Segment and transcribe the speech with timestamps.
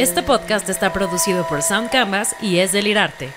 [0.00, 3.28] Este podcast está producido por Sound Canvas y es delirarte.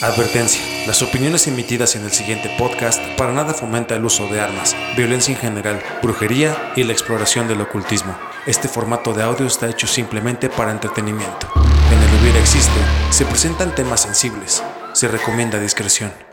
[0.00, 0.62] Advertencia.
[0.86, 5.34] Las opiniones emitidas en el siguiente podcast para nada fomenta el uso de armas, violencia
[5.34, 8.16] en general, brujería y la exploración del ocultismo.
[8.46, 11.48] Este formato de audio está hecho simplemente para entretenimiento.
[11.90, 12.80] En el Hubiera Existe
[13.10, 14.62] se presentan temas sensibles.
[14.92, 16.29] Se recomienda discreción.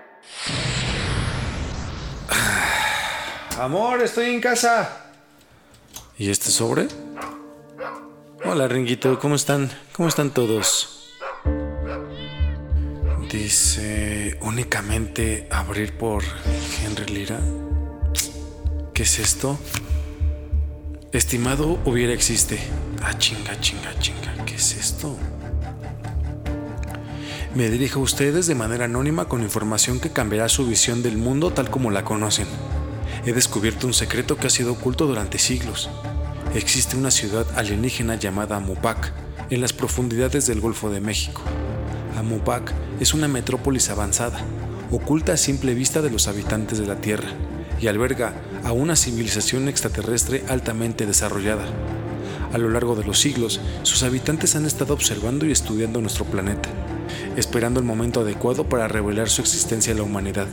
[3.59, 4.87] Amor, estoy en casa.
[6.15, 6.87] ¿Y este sobre?
[8.45, 9.71] Hola, Ringuito, ¿cómo están?
[9.93, 11.15] ¿Cómo están todos?
[13.31, 16.23] Dice únicamente abrir por
[16.83, 17.39] Henry Lira.
[18.93, 19.57] ¿Qué es esto?
[21.11, 22.59] Estimado hubiera existe.
[23.01, 24.45] Ah, chinga, chinga, chinga.
[24.45, 25.17] ¿Qué es esto?
[27.55, 31.51] Me dirijo a ustedes de manera anónima con información que cambiará su visión del mundo
[31.51, 32.45] tal como la conocen.
[33.25, 35.89] He descubierto un secreto que ha sido oculto durante siglos.
[36.55, 39.13] Existe una ciudad alienígena llamada Mupac
[39.49, 41.41] en las profundidades del Golfo de México.
[42.17, 44.39] Amupac es una metrópolis avanzada,
[44.91, 47.29] oculta a simple vista de los habitantes de la Tierra
[47.79, 51.65] y alberga a una civilización extraterrestre altamente desarrollada.
[52.53, 56.69] A lo largo de los siglos, sus habitantes han estado observando y estudiando nuestro planeta,
[57.35, 60.47] esperando el momento adecuado para revelar su existencia a la humanidad.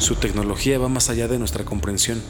[0.00, 2.22] Su tecnología va más allá de nuestra comprensión.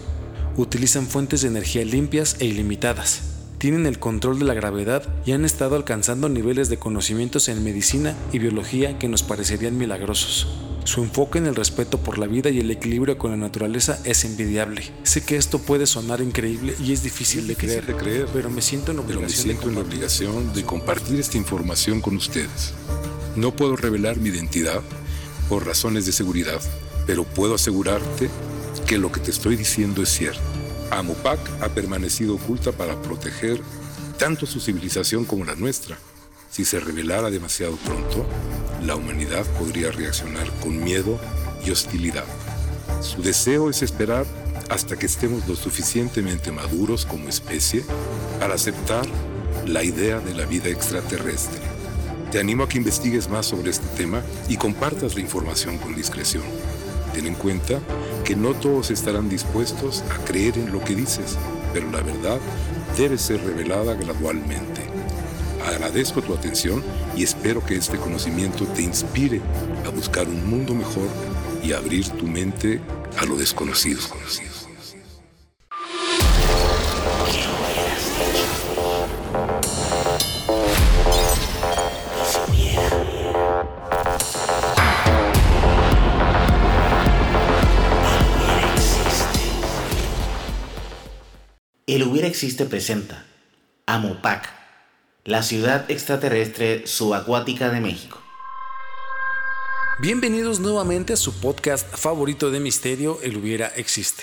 [0.56, 3.22] Utilizan fuentes de energía limpias e ilimitadas,
[3.58, 8.16] tienen el control de la gravedad y han estado alcanzando niveles de conocimientos en medicina
[8.32, 10.48] y biología que nos parecerían milagrosos.
[10.82, 14.24] Su enfoque en el respeto por la vida y el equilibrio con la naturaleza es
[14.24, 14.82] envidiable.
[15.04, 18.62] Sé que esto puede sonar increíble y es difícil, de, creer, de creer, pero me
[18.62, 22.74] siento en me obligación, siento de, en obligación de compartir esta información con ustedes.
[23.36, 24.80] No puedo revelar mi identidad
[25.48, 26.60] por razones de seguridad,
[27.10, 28.30] pero puedo asegurarte
[28.86, 30.40] que lo que te estoy diciendo es cierto.
[30.92, 33.60] Amopac ha permanecido oculta para proteger
[34.16, 35.98] tanto su civilización como la nuestra.
[36.52, 38.24] Si se revelara demasiado pronto,
[38.84, 41.18] la humanidad podría reaccionar con miedo
[41.66, 42.26] y hostilidad.
[43.00, 44.24] Su deseo es esperar
[44.68, 47.84] hasta que estemos lo suficientemente maduros como especie
[48.38, 49.04] para aceptar
[49.66, 51.58] la idea de la vida extraterrestre.
[52.30, 56.44] Te animo a que investigues más sobre este tema y compartas la información con discreción.
[57.14, 57.80] Ten en cuenta
[58.24, 61.36] que no todos estarán dispuestos a creer en lo que dices,
[61.72, 62.38] pero la verdad
[62.96, 64.82] debe ser revelada gradualmente.
[65.66, 66.82] Agradezco tu atención
[67.16, 69.40] y espero que este conocimiento te inspire
[69.84, 71.08] a buscar un mundo mejor
[71.62, 72.80] y abrir tu mente
[73.18, 74.00] a lo desconocido.
[91.90, 93.26] El Hubiera Existe presenta
[93.84, 94.48] Amopac,
[95.24, 98.22] la ciudad extraterrestre subacuática de México.
[99.98, 104.22] Bienvenidos nuevamente a su podcast favorito de misterio, El Hubiera Existe.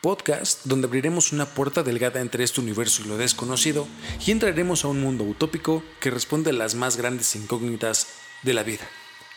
[0.00, 3.88] Podcast donde abriremos una puerta delgada entre este universo y lo desconocido
[4.24, 8.06] y entraremos a un mundo utópico que responde a las más grandes incógnitas
[8.44, 8.88] de la vida.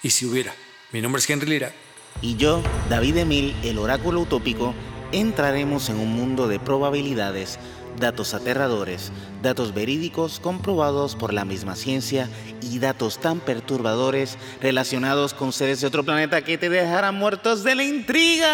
[0.03, 0.53] Y si hubiera,
[0.91, 1.73] mi nombre es Henry Lira.
[2.21, 2.61] Y yo,
[2.91, 4.75] David Emil, el oráculo utópico,
[5.11, 7.59] entraremos en un mundo de probabilidades,
[7.99, 9.11] datos aterradores,
[9.41, 12.29] datos verídicos comprobados por la misma ciencia
[12.61, 17.75] y datos tan perturbadores relacionados con seres de otro planeta que te dejarán muertos de
[17.75, 18.47] la intriga.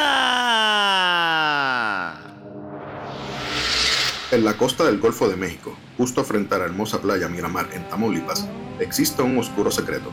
[4.30, 7.88] En la costa del Golfo de México, justo frente a la hermosa playa Miramar en
[7.88, 8.46] Tamaulipas,
[8.80, 10.12] existe un oscuro secreto.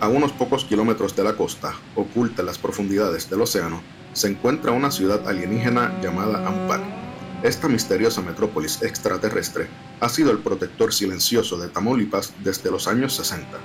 [0.00, 3.80] A unos pocos kilómetros de la costa, oculta en las profundidades del océano,
[4.14, 6.80] se encuentra una ciudad alienígena llamada Ampar.
[7.42, 9.68] Esta misteriosa metrópolis extraterrestre
[10.00, 13.58] ha sido el protector silencioso de Tamaulipas desde los años 60.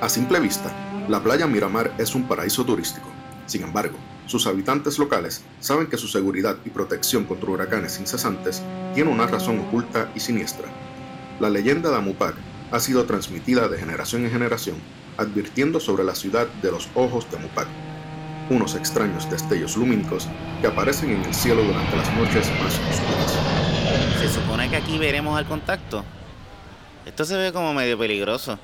[0.00, 0.72] A simple vista,
[1.08, 3.06] la playa Miramar es un paraíso turístico.
[3.46, 3.96] Sin embargo,
[4.26, 8.62] sus habitantes locales saben que su seguridad y protección contra huracanes incesantes
[8.94, 10.66] tiene una razón oculta y siniestra.
[11.38, 12.34] La leyenda de Amupac
[12.72, 14.76] ha sido transmitida de generación en generación,
[15.16, 17.68] advirtiendo sobre la ciudad de los ojos de Amupac,
[18.50, 20.28] unos extraños destellos lumínicos
[20.60, 23.38] que aparecen en el cielo durante las noches más oscuras.
[24.20, 26.04] Se supone que aquí veremos al contacto.
[27.04, 28.58] Esto se ve como medio peligroso.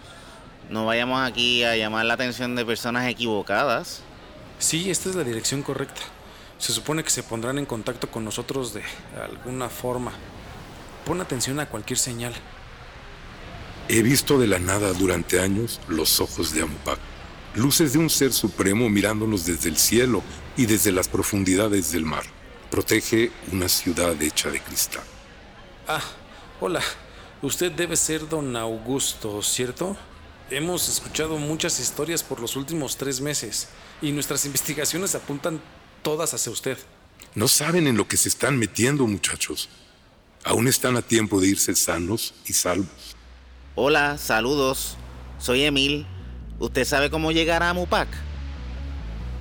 [0.70, 4.02] No vayamos aquí a llamar la atención de personas equivocadas.
[4.58, 6.00] Sí, esta es la dirección correcta.
[6.58, 8.82] Se supone que se pondrán en contacto con nosotros de
[9.20, 10.12] alguna forma.
[11.04, 12.32] Pon atención a cualquier señal.
[13.88, 16.98] He visto de la nada durante años los ojos de Amopac,
[17.54, 20.22] luces de un ser supremo mirándonos desde el cielo,
[20.56, 22.24] y desde las profundidades del mar.
[22.70, 25.04] Protege una ciudad hecha de cristal.
[25.86, 26.02] Ah,
[26.60, 26.82] hola.
[27.42, 29.96] Usted debe ser don Augusto, ¿cierto?
[30.50, 33.68] Hemos escuchado muchas historias por los últimos tres meses
[34.00, 35.60] y nuestras investigaciones apuntan
[36.02, 36.78] todas hacia usted.
[37.34, 39.68] No saben en lo que se están metiendo, muchachos.
[40.44, 43.16] Aún están a tiempo de irse sanos y salvos.
[43.74, 44.96] Hola, saludos.
[45.38, 46.06] Soy Emil.
[46.62, 48.06] ¿Usted sabe cómo llegar a Mupac?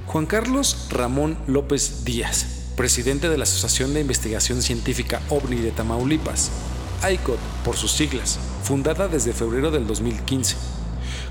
[0.07, 6.49] Juan Carlos Ramón López Díaz, presidente de la Asociación de Investigación Científica OVNI de Tamaulipas,
[7.07, 10.55] ICOT por sus siglas, fundada desde febrero del 2015.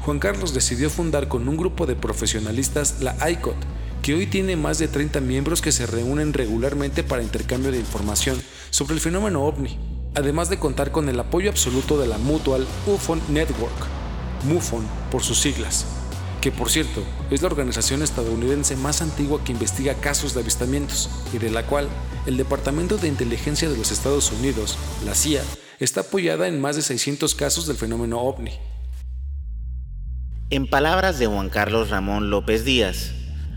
[0.02, 3.56] Juan Carlos decidió fundar con un grupo de profesionalistas la ICOT,
[4.00, 8.40] que hoy tiene más de 30 miembros que se reúnen regularmente para intercambio de información
[8.70, 9.76] sobre el fenómeno ovni,
[10.14, 13.99] además de contar con el apoyo absoluto de la Mutual UFON Network,
[14.44, 15.86] MUFON por sus siglas,
[16.40, 21.38] que por cierto es la organización estadounidense más antigua que investiga casos de avistamientos y
[21.38, 21.88] de la cual
[22.26, 25.42] el Departamento de Inteligencia de los Estados Unidos, la CIA,
[25.78, 28.52] está apoyada en más de 600 casos del fenómeno ovni.
[30.50, 33.12] En palabras de Juan Carlos Ramón López Díaz,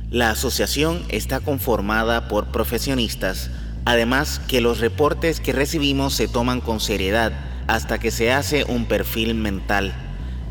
[0.10, 3.50] la asociación está conformada por profesionistas,
[3.84, 7.34] además que los reportes que recibimos se toman con seriedad
[7.68, 10.03] hasta que se hace un perfil mental,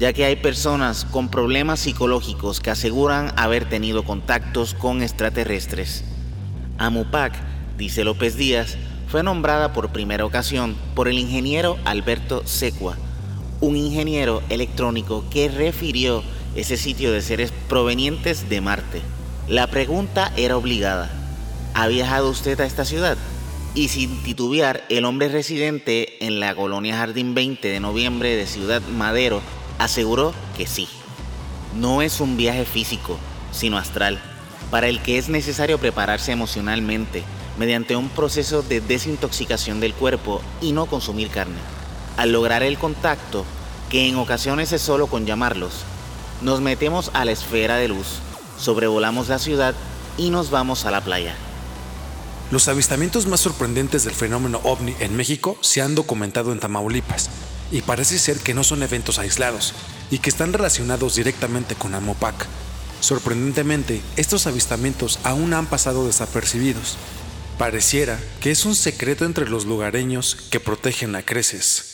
[0.03, 6.03] ya que hay personas con problemas psicológicos que aseguran haber tenido contactos con extraterrestres.
[6.77, 7.33] Amupac,
[7.79, 8.77] dice López Díaz,
[9.07, 12.97] fue nombrada por primera ocasión por el ingeniero Alberto Secua,
[13.61, 16.25] un ingeniero electrónico que refirió
[16.57, 19.03] ese sitio de seres provenientes de Marte.
[19.47, 21.13] La pregunta era obligada.
[21.75, 23.17] ¿Ha viajado usted a esta ciudad?
[23.77, 28.83] Y sin titubear, el hombre residente en la colonia Jardín 20 de noviembre de Ciudad
[28.83, 29.41] Madero
[29.85, 30.89] aseguró que sí.
[31.75, 33.19] No es un viaje físico,
[33.53, 34.21] sino astral,
[34.71, 37.25] para el que es necesario prepararse emocionalmente
[37.59, 41.59] mediante un proceso de desintoxicación del cuerpo y no consumir carne.
[42.17, 43.45] Al lograr el contacto,
[43.91, 45.73] que en ocasiones es solo con llamarlos,
[46.41, 48.21] nos metemos a la esfera de luz
[48.63, 49.75] sobrevolamos la ciudad
[50.17, 51.35] y nos vamos a la playa.
[52.51, 57.31] Los avistamientos más sorprendentes del fenómeno ovni en México se han documentado en Tamaulipas
[57.73, 59.75] y parece ser que no son eventos aislados
[60.11, 62.47] y que están relacionados directamente con Amopac.
[63.01, 66.97] Sorprendentemente, estos avistamientos aún han pasado desapercibidos.
[67.59, 71.89] Pareciera que es un secreto entre los lugareños que protegen a creces.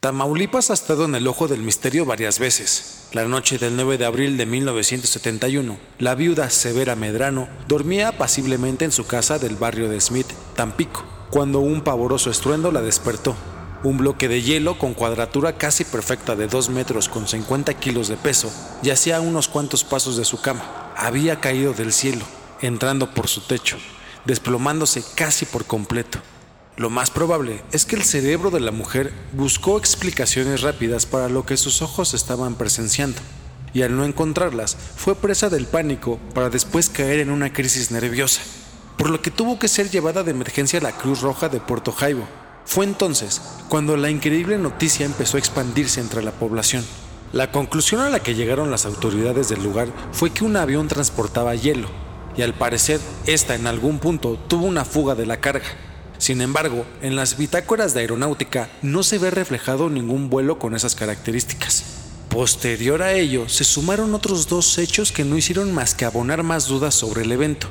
[0.00, 3.08] Tamaulipas ha estado en el ojo del misterio varias veces.
[3.12, 8.92] La noche del 9 de abril de 1971, la viuda Severa Medrano dormía apaciblemente en
[8.92, 13.34] su casa del barrio de Smith, Tampico, cuando un pavoroso estruendo la despertó.
[13.84, 18.16] Un bloque de hielo con cuadratura casi perfecta de 2 metros con 50 kilos de
[18.16, 18.50] peso
[18.82, 20.92] yacía a unos cuantos pasos de su cama.
[20.96, 22.24] Había caído del cielo,
[22.60, 23.76] entrando por su techo,
[24.24, 26.18] desplomándose casi por completo.
[26.76, 31.46] Lo más probable es que el cerebro de la mujer buscó explicaciones rápidas para lo
[31.46, 33.20] que sus ojos estaban presenciando,
[33.72, 38.40] y al no encontrarlas fue presa del pánico para después caer en una crisis nerviosa,
[38.96, 41.92] por lo que tuvo que ser llevada de emergencia a la Cruz Roja de Puerto
[41.92, 42.26] Jaibo.
[42.68, 46.84] Fue entonces cuando la increíble noticia empezó a expandirse entre la población.
[47.32, 51.56] La conclusión a la que llegaron las autoridades del lugar fue que un avión transportaba
[51.56, 51.88] hielo,
[52.36, 55.64] y al parecer esta en algún punto tuvo una fuga de la carga
[56.18, 60.96] sin embargo, en las bitácoras de aeronáutica no se ve reflejado ningún vuelo con esas
[60.96, 61.84] características.
[62.28, 66.66] Posterior a ello, se sumaron otros dos hechos que no hicieron más que abonar más
[66.66, 67.68] dudas sobre el evento.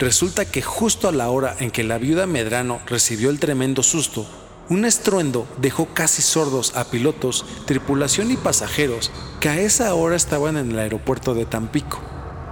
[0.00, 4.26] Resulta que justo a la hora en que la viuda Medrano recibió el tremendo susto,
[4.70, 10.56] un estruendo dejó casi sordos a pilotos, tripulación y pasajeros que a esa hora estaban
[10.56, 12.00] en el aeropuerto de Tampico,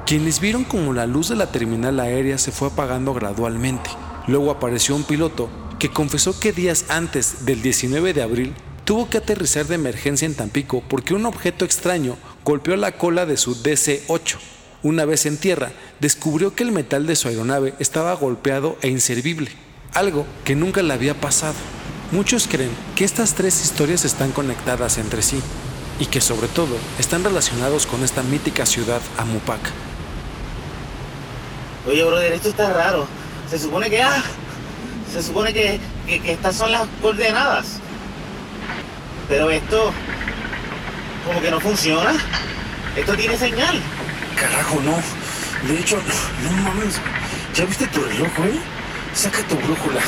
[0.05, 3.88] quienes vieron como la luz de la terminal aérea se fue apagando gradualmente.
[4.26, 9.17] Luego apareció un piloto que confesó que días antes del 19 de abril tuvo que
[9.17, 14.58] aterrizar de emergencia en Tampico porque un objeto extraño golpeó la cola de su DC-8.
[14.82, 19.50] Una vez en tierra, descubrió que el metal de su aeronave estaba golpeado e inservible,
[19.92, 21.56] algo que nunca le había pasado.
[22.12, 25.40] Muchos creen que estas tres historias están conectadas entre sí
[25.99, 29.61] y que sobre todo están relacionados con esta mítica ciudad Amupac.
[31.87, 33.06] Oye, brother, esto está raro
[33.50, 34.23] se supone que, ah,
[35.12, 37.78] se supone que, estas son las coordenadas.
[39.28, 39.90] Pero esto,
[41.26, 42.14] como que no funciona.
[42.97, 43.80] Esto tiene señal.
[44.40, 44.97] Carajo, no.
[45.66, 47.00] De hecho, no, mames.
[47.54, 48.61] ¿Ya viste tu reloj, güey?
[49.14, 50.00] Saca tu brújula.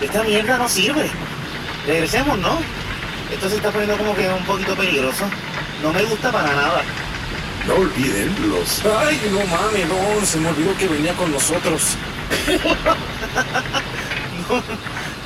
[0.00, 1.10] Esta mierda no sirve.
[1.86, 2.58] Regresemos, ¿no?
[3.32, 5.24] Esto se está poniendo como que un poquito peligroso.
[5.82, 6.82] No me gusta para nada.
[7.66, 8.84] No olviden los...
[8.84, 11.96] Ay, no mames, no, se me olvidó que venía con nosotros.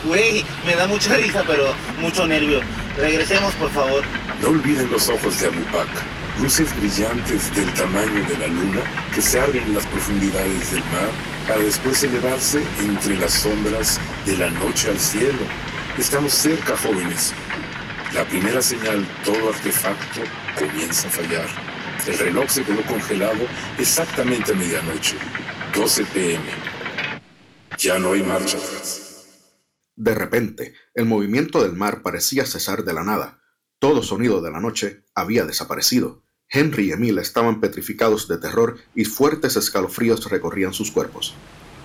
[0.05, 2.61] Güey, me da mucha risa, pero mucho nervio.
[2.97, 4.05] Regresemos, por favor.
[4.41, 5.89] No olviden los ojos de Amupac,
[6.41, 8.83] luces brillantes del tamaño de la luna
[9.15, 11.11] que se abren en las profundidades del mar
[11.49, 15.39] para después elevarse entre las sombras de la noche al cielo.
[15.97, 17.33] Estamos cerca, jóvenes.
[18.13, 20.21] La primera señal, todo artefacto
[20.59, 21.49] comienza a fallar.
[22.07, 23.47] El reloj se quedó congelado
[23.79, 25.17] exactamente a medianoche,
[25.75, 26.45] 12 pm.
[27.79, 29.03] Ya no hay marcha atrás.
[29.95, 33.41] De repente, el movimiento del mar parecía cesar de la nada.
[33.79, 36.26] Todo sonido de la noche había desaparecido.
[36.49, 41.35] Henry y Emil estaban petrificados de terror y fuertes escalofríos recorrían sus cuerpos.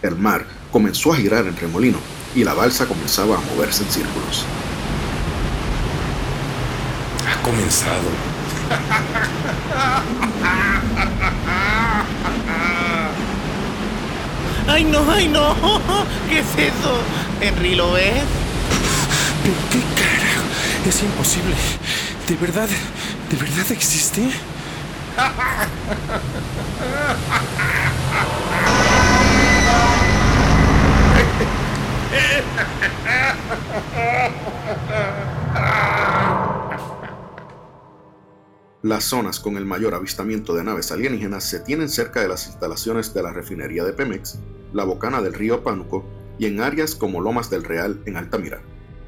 [0.04, 1.98] El mar comenzó a girar en remolino
[2.36, 4.46] y la balsa comenzaba a moverse en círculos.
[7.28, 8.10] Ha comenzado.
[14.68, 15.56] ¡Ay, no, ay, no!
[16.30, 17.00] ¿Qué es eso?
[17.42, 18.24] Henry, ¿lo ves?
[19.44, 20.44] ¿Pero qué carajo?
[20.88, 21.56] Es imposible.
[22.28, 22.70] ¿De verdad,
[23.32, 24.30] de verdad existe?
[38.82, 43.14] Las zonas con el mayor avistamiento de naves alienígenas se tienen cerca de las instalaciones
[43.14, 44.40] de la refinería de Pemex,
[44.74, 46.04] la bocana del río Pánuco
[46.38, 48.62] y en áreas como Lomas del Real en Altamira.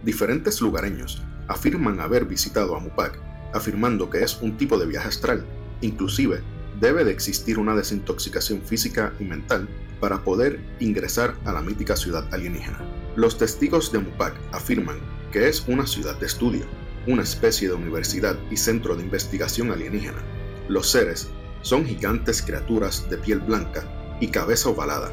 [0.04, 5.46] Diferentes lugareños afirman haber visitado a Mupac, afirmando que es un tipo de viaje astral,
[5.82, 6.42] inclusive
[6.80, 9.68] debe de existir una desintoxicación física y mental
[10.00, 12.80] para poder ingresar a la mítica ciudad alienígena.
[13.16, 14.98] Los testigos de Mupac afirman
[15.32, 16.66] que es una ciudad de estudio,
[17.08, 20.22] una especie de universidad y centro de investigación alienígena.
[20.68, 21.30] Los seres
[21.62, 23.86] son gigantes criaturas de piel blanca
[24.20, 25.12] y cabeza ovalada.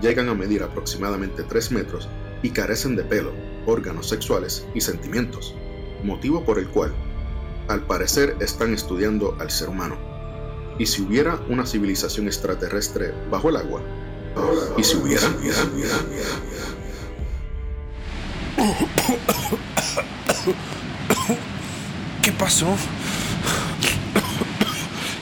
[0.00, 2.08] Llegan a medir aproximadamente 3 metros
[2.42, 3.32] y carecen de pelo,
[3.66, 5.54] órganos sexuales y sentimientos,
[6.04, 6.94] motivo por el cual,
[7.70, 9.96] al parecer, están estudiando al ser humano.
[10.78, 13.80] ¿Y si hubiera una civilización extraterrestre bajo el agua?
[14.76, 15.28] ¿Y si hubiera?
[22.22, 22.66] ¿Qué pasó?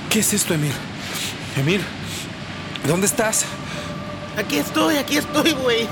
[0.08, 0.72] ¿Qué es esto, Emir?
[1.56, 1.82] Emir,
[2.86, 3.44] ¿dónde estás?
[4.38, 5.86] Aquí estoy, aquí estoy, güey.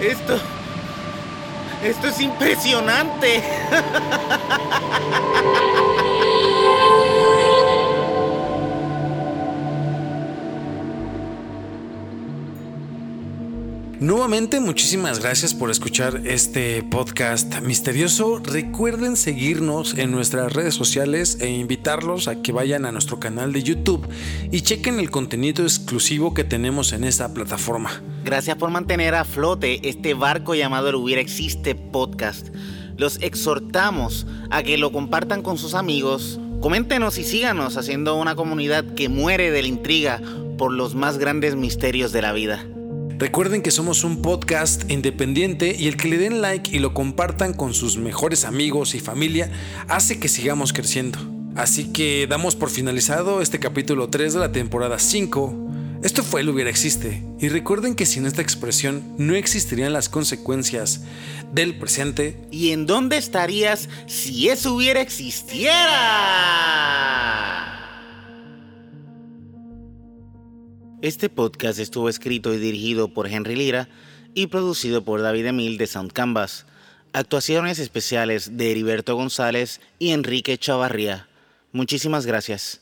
[0.00, 0.38] Esto.
[1.82, 3.42] Esto es impresionante.
[13.98, 18.40] Nuevamente, muchísimas gracias por escuchar este podcast misterioso.
[18.44, 23.62] Recuerden seguirnos en nuestras redes sociales e invitarlos a que vayan a nuestro canal de
[23.62, 24.06] YouTube
[24.52, 28.02] y chequen el contenido exclusivo que tenemos en esta plataforma.
[28.26, 32.48] Gracias por mantener a flote este barco llamado El Hubiera Existe Podcast.
[32.96, 36.40] Los exhortamos a que lo compartan con sus amigos.
[36.60, 40.20] Coméntenos y síganos haciendo una comunidad que muere de la intriga
[40.58, 42.66] por los más grandes misterios de la vida.
[43.16, 47.54] Recuerden que somos un podcast independiente y el que le den like y lo compartan
[47.54, 49.52] con sus mejores amigos y familia
[49.86, 51.20] hace que sigamos creciendo.
[51.54, 55.75] Así que damos por finalizado este capítulo 3 de la temporada 5.
[56.02, 57.22] Esto fue El hubiera existe.
[57.40, 61.02] Y recuerden que sin esta expresión no existirían las consecuencias
[61.52, 62.40] del presente.
[62.50, 65.76] ¿Y en dónde estarías si eso hubiera existiera?
[71.02, 73.88] Este podcast estuvo escrito y dirigido por Henry Lira
[74.34, 76.66] y producido por David Emil de Sound Canvas.
[77.12, 81.28] Actuaciones especiales de Heriberto González y Enrique Chavarría.
[81.72, 82.74] Muchísimas gracias.